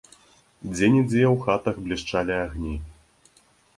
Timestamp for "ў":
1.33-1.35